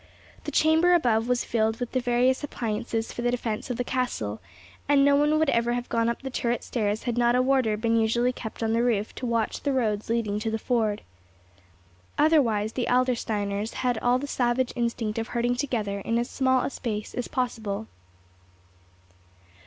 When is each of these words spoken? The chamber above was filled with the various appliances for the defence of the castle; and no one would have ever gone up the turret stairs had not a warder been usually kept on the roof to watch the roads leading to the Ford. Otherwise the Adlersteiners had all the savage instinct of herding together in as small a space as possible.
The 0.45 0.51
chamber 0.51 0.95
above 0.95 1.27
was 1.29 1.43
filled 1.43 1.79
with 1.79 1.91
the 1.91 1.99
various 1.99 2.43
appliances 2.43 3.13
for 3.13 3.21
the 3.21 3.29
defence 3.29 3.69
of 3.69 3.77
the 3.77 3.83
castle; 3.83 4.41
and 4.89 5.05
no 5.05 5.15
one 5.15 5.37
would 5.37 5.47
have 5.47 5.55
ever 5.67 5.79
gone 5.87 6.09
up 6.09 6.23
the 6.23 6.31
turret 6.31 6.63
stairs 6.63 7.03
had 7.03 7.19
not 7.19 7.35
a 7.35 7.41
warder 7.43 7.77
been 7.77 7.95
usually 7.97 8.33
kept 8.33 8.63
on 8.63 8.73
the 8.73 8.81
roof 8.81 9.13
to 9.13 9.27
watch 9.27 9.61
the 9.61 9.71
roads 9.71 10.09
leading 10.09 10.39
to 10.39 10.49
the 10.49 10.57
Ford. 10.57 11.03
Otherwise 12.17 12.73
the 12.73 12.87
Adlersteiners 12.89 13.75
had 13.85 13.99
all 13.99 14.17
the 14.17 14.25
savage 14.25 14.73
instinct 14.75 15.19
of 15.19 15.27
herding 15.27 15.53
together 15.55 15.99
in 15.99 16.17
as 16.17 16.27
small 16.27 16.63
a 16.65 16.71
space 16.71 17.13
as 17.13 17.27
possible. 17.27 17.85